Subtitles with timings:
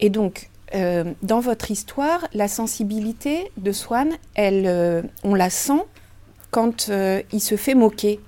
[0.00, 5.84] Et donc, euh, dans votre histoire, la sensibilité de Swan, elle, euh, on la sent
[6.50, 8.20] quand euh, il se fait moquer.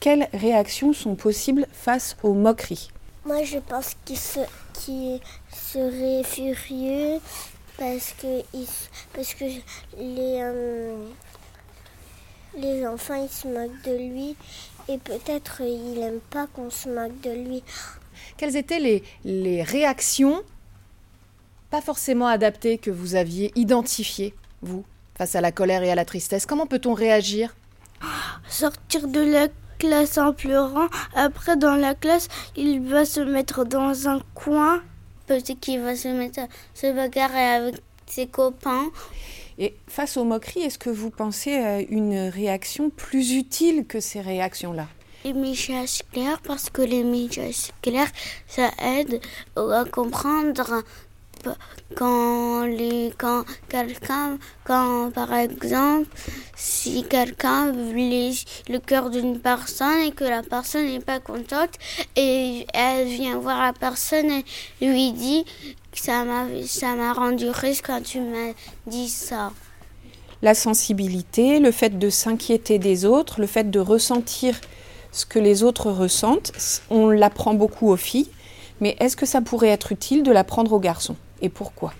[0.00, 2.90] Quelles réactions sont possibles face aux moqueries?
[3.24, 4.40] Moi, je pense qu'il se,
[4.74, 5.20] qu'il
[5.50, 7.18] serait furieux
[7.78, 8.66] parce que, il,
[9.12, 9.44] parce que
[9.98, 10.42] les,
[12.56, 14.36] les enfants ils se moquent de lui
[14.88, 17.62] et peut-être il n'aime pas qu'on se moque de lui.
[18.36, 20.42] Quelles étaient les, les réactions
[21.76, 24.32] pas forcément adaptées que vous aviez identifiées,
[24.62, 24.82] vous,
[25.14, 27.54] face à la colère et à la tristesse Comment peut-on réagir?
[28.48, 30.86] Sortir de la classe en pleurant.
[31.14, 34.82] Après, dans la classe, il va se mettre dans un coin.
[35.26, 37.74] Peut-être qu'il va se mettre à se bagarrer avec
[38.06, 38.86] ses copains.
[39.58, 44.22] Et face aux moqueries, est-ce que vous pensez à une réaction plus utile que ces
[44.22, 44.88] réactions-là?
[45.26, 48.10] Les messages clairs, parce que les messages clairs,
[48.46, 49.20] ça aide
[49.56, 50.82] à comprendre
[51.94, 56.08] quand, les, quand quelqu'un, quand par exemple,
[56.54, 61.70] si quelqu'un blesse le cœur d'une personne et que la personne n'est pas contente
[62.16, 64.44] et elle vient voir la personne et
[64.80, 65.44] lui dit
[65.92, 68.52] ça m'a, ça m'a rendu triste quand tu m'as
[68.86, 69.52] dit ça.
[70.42, 74.60] La sensibilité, le fait de s'inquiéter des autres, le fait de ressentir
[75.12, 76.52] ce que les autres ressentent,
[76.90, 78.28] on l'apprend beaucoup aux filles,
[78.80, 81.16] mais est-ce que ça pourrait être utile de l'apprendre aux garçons?
[81.40, 81.92] Et pourquoi?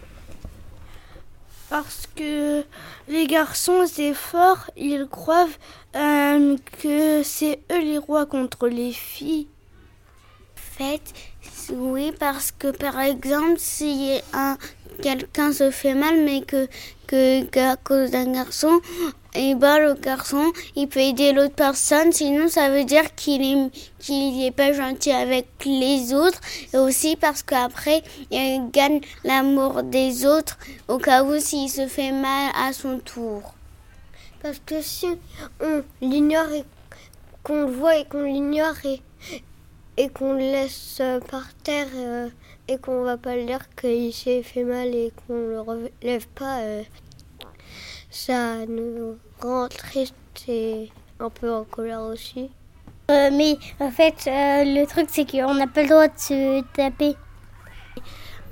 [1.69, 2.65] Parce que
[3.09, 5.49] les garçons, c'est fort, ils croient
[5.97, 9.49] euh, que c'est eux les rois contre les filles.
[10.57, 11.03] En fait,
[11.73, 14.57] oui, parce que par exemple, si un
[15.03, 16.69] quelqu'un se fait mal, mais que,
[17.07, 18.81] que, à cause d'un garçon,
[19.37, 23.71] et bah le garçon, il peut aider l'autre personne, sinon ça veut dire qu'il est,
[23.99, 26.41] qu'il est pas gentil avec les autres,
[26.73, 32.13] et aussi parce qu'après, il gagne l'amour des autres, au cas où s'il se fait
[32.13, 33.55] mal à son tour.
[34.43, 35.07] Parce que si
[35.61, 36.65] on l'ignore et
[37.43, 39.01] qu'on le voit et qu'on l'ignore et,
[39.97, 42.29] et qu'on le laisse par terre, euh,
[42.69, 46.61] et qu'on va pas le dire qu'il s'est fait mal et qu'on le relève pas,
[46.61, 46.83] euh,
[48.17, 50.15] ça nous rend triste
[50.49, 50.91] et
[51.21, 52.51] un peu en colère aussi.
[53.11, 56.63] Euh, mais en fait, euh, le truc c'est qu'on n'a pas le droit de se
[56.73, 57.15] taper.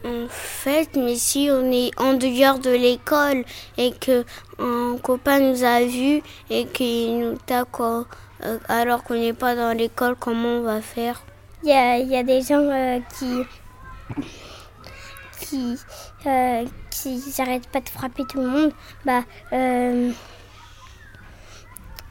[0.05, 3.45] En fait, mais si on est en dehors de l'école
[3.79, 4.25] et que
[4.59, 7.81] un copain nous a vus et qu'il nous tape
[8.69, 11.23] alors qu'on n'est pas dans l'école, comment on va faire?
[11.63, 12.69] Il y a, y a, des gens
[13.19, 13.45] qui
[15.45, 15.77] qui
[16.27, 18.73] euh, qui n'arrêtent pas de frapper tout le monde,
[19.05, 19.23] bah
[19.53, 20.13] euh,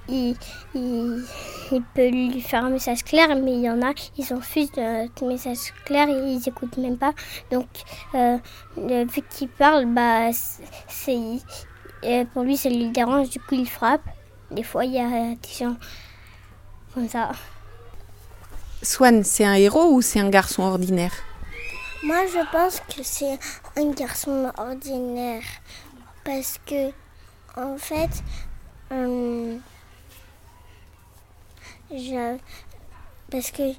[0.10, 0.36] il,
[0.76, 4.72] il, peut lui faire un message clair, mais il y en a, ils s'en fichent
[4.72, 7.14] de message clair, ils n'écoutent même pas.
[7.52, 7.68] Donc,
[8.16, 8.38] euh,
[8.78, 10.32] vu qu'il parle, bah,
[10.88, 11.18] c'est,
[12.04, 14.04] euh, pour lui, ça lui dérange, du coup, il frappe.
[14.52, 15.76] Des fois, il y a des gens
[16.94, 17.32] comme ça.
[18.82, 21.14] Swan, c'est un héros ou c'est un garçon ordinaire?
[22.04, 23.40] Moi, je pense que c'est
[23.78, 25.44] un garçon ordinaire
[26.26, 26.92] parce que,
[27.56, 28.10] en fait,
[28.92, 29.58] euh,
[31.90, 32.38] je,
[33.32, 33.74] parce que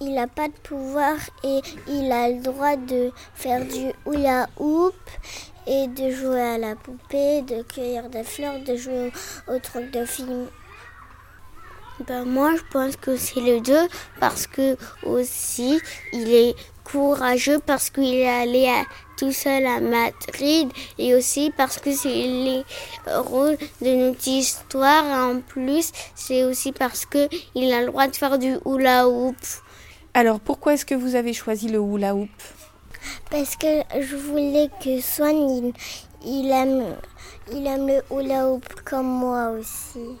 [0.00, 4.94] il n'a pas de pouvoir et il a le droit de faire du hula hoop
[5.66, 9.12] et de jouer à la poupée, de cueillir des fleurs, de jouer
[9.46, 10.46] au, truc de film.
[12.06, 13.88] Ben moi, je pense que c'est les deux
[14.18, 15.78] parce que aussi
[16.14, 18.70] il est courageux parce qu'il est allé
[19.16, 22.64] tout seul à Madrid et aussi parce que c'est les
[23.06, 25.04] rôles de notre histoire.
[25.04, 29.36] En plus, c'est aussi parce que il a le droit de faire du hula hoop.
[30.14, 32.30] Alors, pourquoi est-ce que vous avez choisi le hula hoop?
[33.30, 35.72] Parce que je voulais que Swan,
[36.24, 36.96] il, aime,
[37.52, 40.16] il aime le hula hoop comme moi aussi.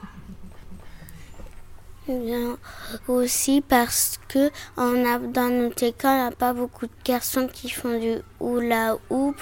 [3.08, 7.68] Aussi parce que on a, dans notre école, on n'a pas beaucoup de garçons qui
[7.68, 9.36] font du hula hoop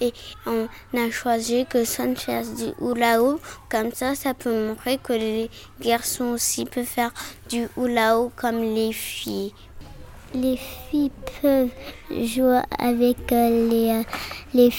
[0.00, 0.12] et
[0.46, 3.40] on a choisi que Son fasse du hula hoop.
[3.68, 7.12] Comme ça, ça peut montrer que les garçons aussi peuvent faire
[7.48, 9.52] du hula hoop comme les filles.
[10.34, 11.70] Les filles peuvent
[12.10, 14.02] jouer avec euh, les, euh,
[14.54, 14.70] les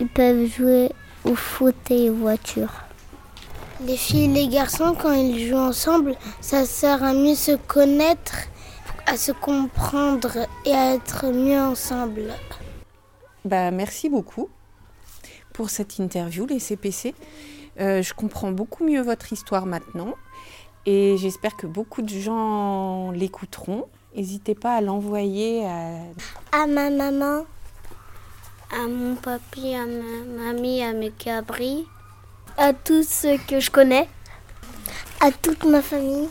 [0.00, 0.90] ils peuvent jouer
[1.24, 2.87] au foot et aux voitures.
[3.80, 8.34] Les filles et les garçons, quand ils jouent ensemble, ça sert à mieux se connaître,
[9.06, 12.34] à se comprendre et à être mieux ensemble.
[13.44, 14.48] Bah, merci beaucoup
[15.52, 17.14] pour cette interview, les CPC.
[17.80, 20.14] Euh, je comprends beaucoup mieux votre histoire maintenant
[20.84, 23.86] et j'espère que beaucoup de gens l'écouteront.
[24.16, 26.00] N'hésitez pas à l'envoyer à...
[26.50, 27.44] à ma maman,
[28.72, 31.86] À mon papy, à ma mamie, à mes cabris.
[32.60, 34.08] À tous ceux que je connais.
[35.20, 36.28] À toute ma famille.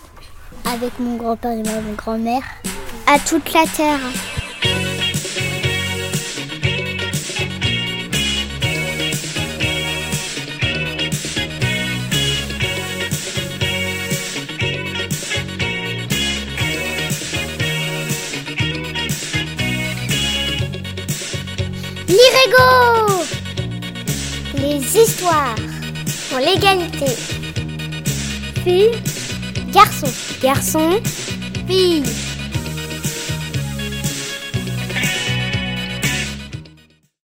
[0.65, 2.43] Avec mon grand-père et ma grand-mère.
[3.05, 3.97] À toute la terre.
[22.09, 23.23] L'Irego
[24.57, 25.55] Les histoires
[26.29, 27.05] pour l'égalité.
[28.63, 28.91] Fille,
[29.71, 30.07] Garçon,
[30.41, 31.01] garçon,
[31.67, 32.03] fille.